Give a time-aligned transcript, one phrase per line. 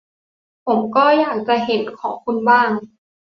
[0.65, 2.71] ผมก็อยากจะเห็นของคุณบ้าง